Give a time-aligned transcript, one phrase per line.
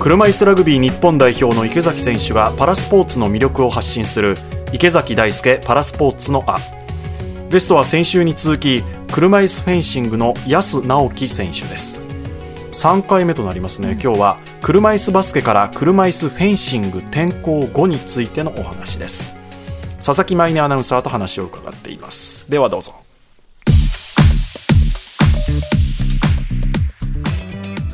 [0.00, 4.36] 車椅子ラグビー日本代表の池崎選手がパラスポーツの魅力を発信する
[4.72, 6.58] 池崎大輔パラスポーツのあ
[7.50, 11.98] ゲストは先週に続き車椅子フェンシングの安直樹選手です。
[12.72, 13.98] 3回目となりますね。
[14.00, 19.34] 今日は車椅子バスケから車椅子フェンシング転向後についてのお話です。
[19.96, 22.48] 佐々木舞音アナウンサーと話を伺っています。
[22.50, 22.94] ではどうぞ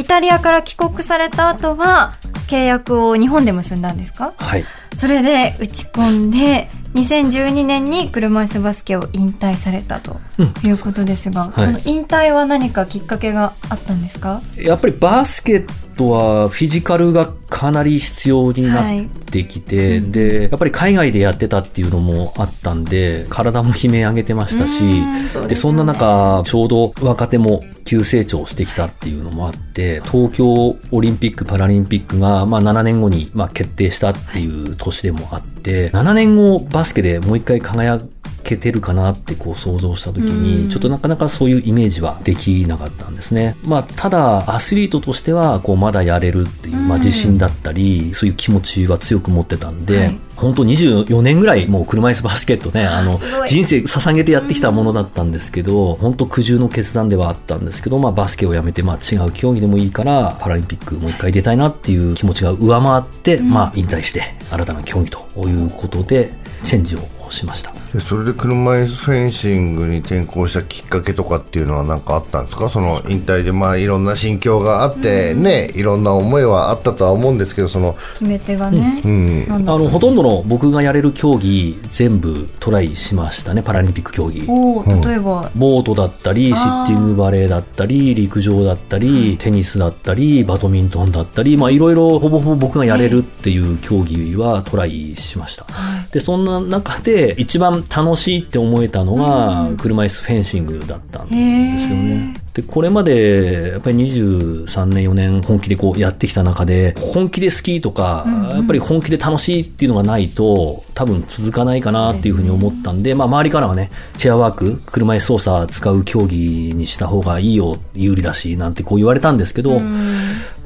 [0.00, 2.14] イタリアから帰国された後は
[2.48, 4.32] 契約を日本で結んだんですか？
[4.38, 4.64] はい。
[4.96, 10.18] それで打ち込んで2012年に車椅子バスケを引退されたと
[10.64, 11.66] いうことですが、はい。
[11.66, 14.42] その引退は何かきっかけがあったんですか？
[14.56, 20.10] やっぱりバスケットはフィジカルがかなり必要になってきて、はい。
[20.10, 38.00] で、やっぱり海外でやってたっていうのもあったんで、体も悲鳴上げてましたし、うんそうでそんな中、ちょうど若手も急成長してきたっていうのもあって、東京オリンピック・パラリンピックが、まあ7年後に、まあ、決定したっていう年でもあって、7年後バスケでもう一回輝
[38.42, 40.64] けてるかなってこう想像した時うん。
[40.64, 43.56] に、ちょっとなかなかそういうイメージはできなかったんですね。
[43.64, 50.18] まあ、ただ、アスリートとしては、こう、まだやれるっていう、まあ、自信だったり、そういう気持ちは強く持ってたんで、はい。
[50.40, 66.32] 本当24年ぐらいもう車椅子バスケットね、あの人生捧げてやってきたものだったんですけど、本当苦渋の決断ではあったんですけど、まあバスケをやめて、まあ違う競技でもいいから、パラリンピックもう一回出たいなっていう気持ちが上回って、まあ引退して、新たな競技ということで、
[66.64, 67.00] チェンジを
[67.30, 67.79] しました。
[67.92, 72.68] でそれで車椅子フェンシングに転向したきっかけとかっていうのは何かあったんですか？
[72.68, 79.46] その引退でまあいろんな心境があってね、いろんな思いはあったとは思うんですけどその決め手がね、うん。
[79.50, 84.44] あのほとんどの僕がやれる競技全部トライしましたねパラリンピック競技。
[84.46, 95.66] おー例えば、ボートだったりシッティングバレーだったり陸上だったりテニスだったりバドミントンだったりまあいろいろほぼほぼ僕がやれるっていう競技はトライしました。
[96.12, 102.34] でそんな中で一番楽しいって思えたのが車椅子フェンシングだったんですよね。
[102.52, 119.80] でこれまでやっぱり23年4年本気でこうやってきた中で本気で好きとか、やっぱり本気で楽しいっていうのがないと多分続かないかなっていうふうに思ったんで、まあ周りからはねチェアワーク車椅子操作使う競技にした方がいいよ有利だしなんてこう言われたんですけど、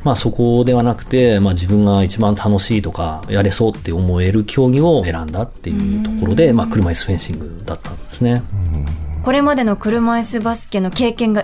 [0.04, 8.42] まあそこではなくて、まあ自分が一番楽しいとかやれそうって思える競技を選んだっていうところで、まあ車椅子フェンシングだったんですね。
[9.24, 11.42] これまでの車椅子バスケの経験が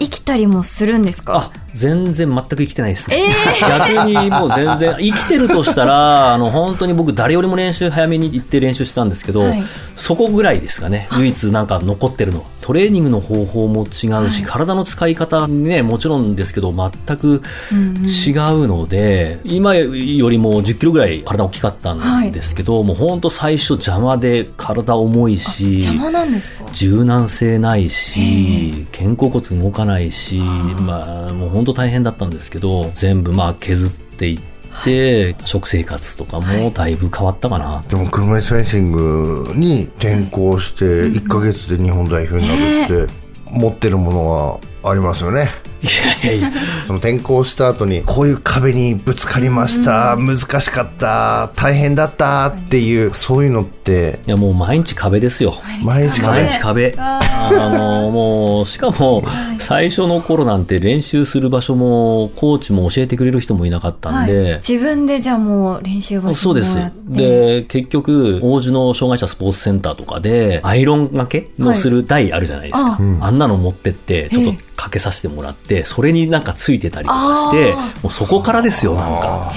[0.00, 1.52] 生きたりもするんですか？
[1.54, 3.16] あ、全然全く生きてないですね。
[3.16, 9.62] え逆にもう全然、生きてるとしたら、あの、本当に僕誰よりも練習早めに行って練習したんですけど、はい。
[9.96, 11.08] そこぐらいですかね。
[11.16, 12.44] 唯一なんか残ってるのは。
[12.60, 17.42] トレーニングの方法も違うし、体の使い方ね、もちろんですけど、全く
[17.72, 19.90] 違うので、今よ
[20.30, 26.64] りも10キロぐらい体大きかったんですけど、もう本当最初邪魔で体重いし、邪魔なんですか？
[26.72, 34.40] 柔軟性ないし、肩甲骨動かないし、まあ、もう本当大変だったんですけど、全部まあ削っていっ
[34.82, 37.84] て、食生活とかもだいぶ変わったかな。
[37.86, 43.12] でも車椅子フェンシングに転向して1ヶ月で日本代表になるって
[43.50, 45.50] 持ってるものはありますよね
[45.82, 55.54] いやいやいや、その転校した後にこういう壁にぶつかりました、難しかった大変だったっていうそういうのっていやもう毎日壁ですよ。
[55.84, 56.40] 毎日壁。
[56.40, 56.94] 毎日壁。
[56.98, 59.22] あの、もう、しかも、
[59.58, 66.90] 最初の頃なんて練習する場所も、コーチも教えてくれる人もいなかったんで、自分でじゃあもう練習場所そうですもらっ。
[66.90, 72.92] てで、結局、王子の障害者スポーツセンターとかで、アイロン掛けのする台あるじゃないですか。
[72.92, 79.52] ああんなの持ってって、ちょっとかけさせてもらって、それになんかついてたりとかして、もうそこからですよ、なんか。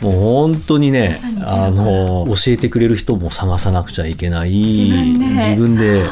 [0.00, 4.50] もう本当にね、あの、教えてくれる人も探さなくちゃいけない。
[4.50, 5.26] 自分で。
[5.26, 6.04] 自分で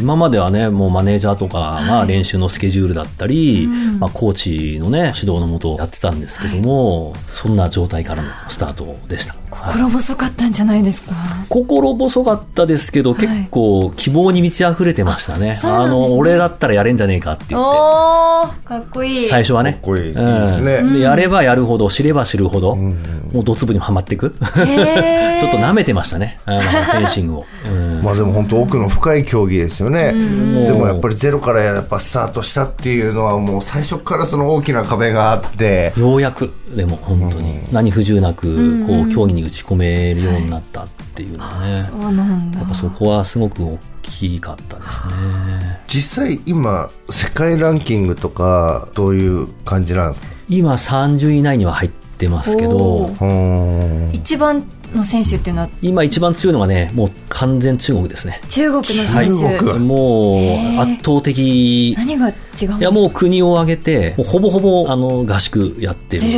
[0.00, 3.68] 今まではね、もうマネージャーとかが練習のスケジュールだったり、
[3.98, 9.32] まあコーチのね、指導のもとやってたんですけども、そんな状態からのスタートでした。
[9.32, 11.14] はい心細かったんじゃないですか？
[11.48, 15.54] 心細かったですけど、結構希望に満ち溢れてましたね。
[15.54, 15.60] ね。
[15.64, 17.66] の、俺だったらやれんじゃねえかって言って。
[17.66, 19.26] おーかっこいい。
[19.26, 19.72] 最初はね。
[19.72, 20.74] かっこいいいいですね。
[20.82, 20.92] うん。
[20.92, 24.30] でやればやるほど、知れば知るほど、もうドツボにはまっていく。
[24.38, 26.38] ちょっと舐めてましたね。
[26.44, 27.46] あの、フェンシングを。
[27.66, 28.02] うん。
[28.02, 30.64] まあでも本当奥の深い競技ですよね、ん。
[30.66, 35.92] でもやっぱりゼロからやっぱスタートしたっていうのはもう最初からその大きな壁があって。
[35.96, 42.58] ようやく、でも本当に、何不自由なく、こう、競技に打ち込めるようになったっていうのはね、そうなんだ。
[42.60, 45.80] やっぱそこはすごく大きかったですね。
[45.86, 50.28] 実際今世界ランキングとかどういう感じなんですか？
[50.48, 53.10] 今30位以内には入っってますけど。
[54.12, 55.68] 一番の選手っていうのは？
[55.80, 58.40] 今一番強いのがねもう完全中国ですね。
[58.48, 60.40] 中国の選手、も
[60.76, 61.94] う圧倒的。
[61.96, 62.32] 何が違
[62.66, 66.32] うんいやもう国を挙げてもうほぼほぼあの合宿やってる感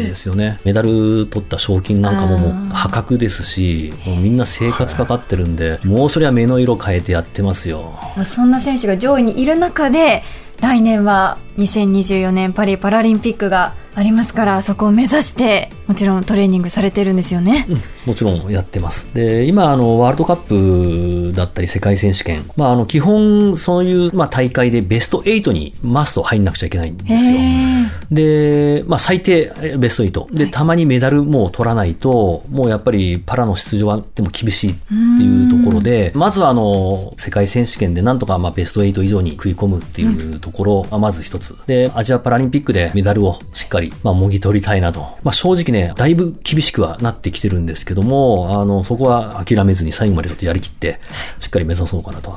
[0.00, 0.58] じですよね。
[0.64, 7.92] メダル取った賞金なんかももう破格ですしもうみんな生活かかってるんでもうそれは目の色変えてやってますよ。
[8.16, 10.22] まあそんな選手が上位にいる中で
[10.62, 17.66] 来年は2024年パリパラリンピックがありますからそこを目指してもちろんトレーニングされてるんですよね。
[18.06, 19.12] もちろんやってます。
[19.14, 27.18] で、今、あの、ワールドカップだったり世界選手権、まあ、あの、基本、そういう、まあ、大会でベスト8にマスト入んなくちゃいけないんですよ。
[27.20, 27.76] へ
[28.10, 30.36] で、まあ、最低えベスト8。
[30.36, 41.56] で、たまにメダルも取らないと、もうやっぱりパラの出場はでも厳しいっていうところで、まずはあの、世界選手権でなんとかまあベスト8以上に食い込むっていうところがまず一つ。
[41.66, 45.00] で、アジアパラリンピックでメダルをしっかり、まあ、もぎ取りたいなと。
[45.22, 51.00] まあ、正直ね、だいぶ厳しくはなってきてるんですけども、あの、そこは諦めずに最後までちょっとやりきって、
[51.40, 52.34] しっかり目指そうかなと。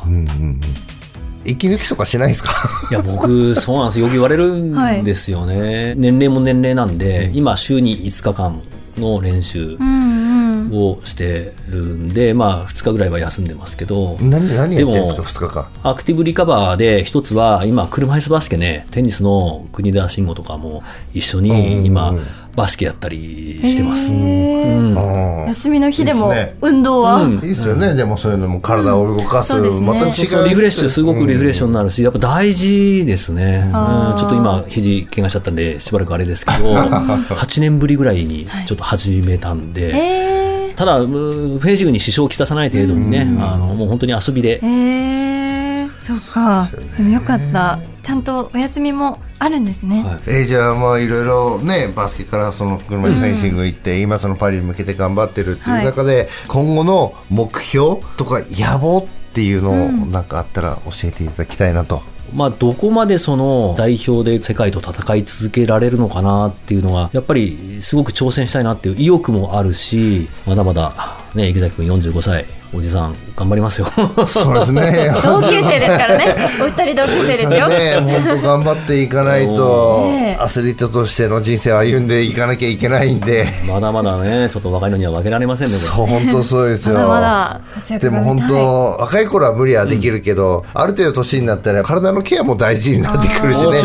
[1.46, 2.52] 息抜きとかしないですか？
[2.92, 4.06] いや、僕、そうなんですよ。
[4.06, 5.94] よく言われるんですよね。
[5.96, 8.62] 年齢も年齢なんで、今、週に5日間
[8.98, 10.40] の練習うんうん。
[10.72, 15.68] をしてるんで、まあ、2日ぐらいは休んでますけど、何何やってんですかでも2日間？
[15.82, 20.84] アクティブリカバーで一つは、今、車椅子バスケね、テニスの国枝慎吾とかも
[21.14, 22.14] 一緒に今、
[22.56, 24.14] バスケやったりしてます。
[24.14, 24.96] うん。
[24.96, 25.48] うん。
[25.48, 26.58] 休みの日でもいいっすね。
[26.62, 27.34] 運動は、うん。
[27.40, 29.88] いいっすよね、でもそういうのも体を動かす、そうですね。
[29.88, 33.64] また違うそうそうリフレッシュ、すごくリフレッシュになるし、やっぱ大事ですね。
[33.66, 33.72] うん。
[34.18, 44.62] ちょっと今、肘怪我しちゃったんで、しばらくあれですけど、 8年ぶりぐらいにちょっと始めたんで、えただ、うんフェンシングに支障をきたさない程度にね、あの、もう本当に遊びで。
[44.62, 47.80] ー、、えー、そっかでもよかった。
[48.02, 50.20] ちゃんとお休みもあるんですね、はい。
[50.28, 62.02] えーじゃあまあいろいろねバスケからその車いすフェンシング行って、今そのパリに向けて頑張ってるっていう中で、今後の目標とか野望っていうのをなんかあったら教えていただきたいなと、
[62.34, 73.88] まあ、どこまでその代表で世界と戦い続けられるのかなっていうのが、やっぱりすごく挑戦したいなっていう意欲もあるし、まだまだ、ね、池崎君45歳、おじさん、頑張りますよ。
[74.28, 75.12] そうですね。
[75.24, 76.36] 同級生ですからね。
[76.62, 77.98] お二人同級生ですよ、ね。
[78.00, 80.06] 本当頑張っていかないと、
[80.38, 83.48] アスリートとしての人生を歩んでいかなきゃいけないんで。
[83.68, 86.96] まだまだね、ちょっと若いのには負けられませんね、そう本当そうですよ。
[86.96, 87.62] まだまだ
[87.98, 93.80] でも本当若い頃は無理はできるけど、ある程度年になったら体のケアも大事になってくるしね。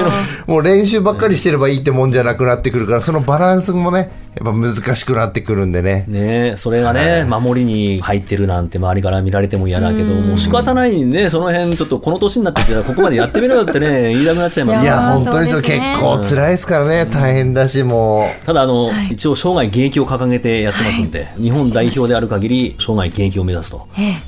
[0.46, 6.04] もう練習ばっかりしてればいいってもんじゃなくなってくるからそのバランスもねやっぱ難しくなってくるんでね。
[6.08, 14.82] ねそれがね、守りに入ってるなんて周りから見られても嫌だけど、もう仕方ないんでね、その辺ちょっとこの年になってきたらここまでやってみろよってね、言 いたくなっちゃいます。
[14.82, 17.06] いやいやー本当にそう結構辛いですからね。
[17.06, 23.87] 大変だしもただあの、一応生涯現役を掲げてやってますんで、日本代表である限り生涯現役を目指すと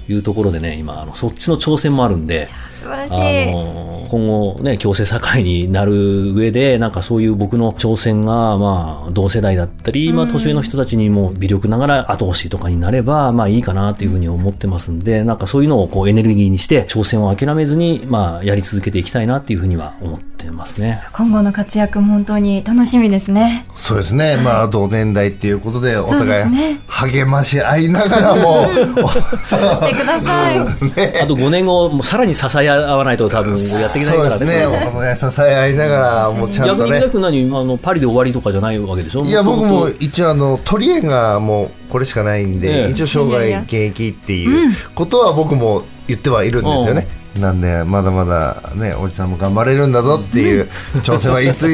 [0.08, 2.48] いうところでね、今、あのそっちの挑戦もあるんで、
[2.80, 21.02] 素晴らしあいの今後ね、共生社会になる上で、なんかそういう僕の挑戦が、まあ、同世代だったり、まあ、年上の人たちにも微力ながら後押しとかになれば、まあいいかなというふうに思ってますんで、なんかそういうのをこうエネルギーにして、挑戦を諦めずに、まあ、やり続けていきたいなっていうふうには思ってますね。
[21.12, 26.46] 今後の活躍も本当に楽しみですねそうですね、まあ同年代っていうことでお互い
[26.88, 30.58] 励まし合いながらもしてください。
[31.22, 34.66] あと5年後、もうさらに支え合わないと多分やっていけないからそうですね。
[34.66, 39.24] お互い支え合いながらもうちゃん逆にとね池田君何あのパリで終わりとかじゃないわけでしょ？
[39.24, 42.90] いや僕も一応あの取り柄がもうこれしかないんで、ええ。
[42.90, 47.06] 一応生涯現役っていうことは僕も言ってはいるんですよね、
[47.40, 50.68] なんでまだまだねおじさんも頑張れるんだぞっていう
[51.02, 51.68] 挑戦はいつ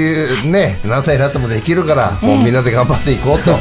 [0.44, 3.56] ね 何歳になってもできるからもうみんなで頑張っていこうと、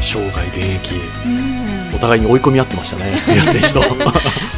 [0.00, 1.00] 生涯現役、
[1.59, 1.59] お
[2.00, 4.10] 互いに追い込み合ってましたね、 宮瀬選手と。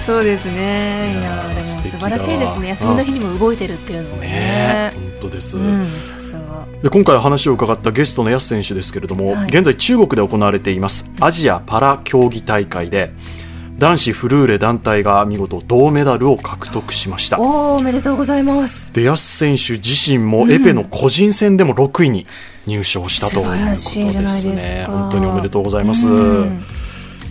[0.04, 1.20] そうですね。
[1.20, 2.68] いやでも素晴らしいですね。
[2.68, 4.90] 休みの日にも動いてるっていうのもねね。
[4.94, 6.40] 本当です、うん、さすが。
[6.82, 13.12] で今回話を伺ったゲストの安選手ですけれども、はい現在中国で行われていますアジアパラ競技大会で
[13.78, 18.92] 男子フルーレ団体が見事銅メダルを獲得しましたおーおめでとうございます。
[18.92, 22.26] で安選手自身もエペの個人戦でも6位に
[22.66, 23.76] 入賞したということで
[24.28, 26.62] すね本当におめでとうございますうん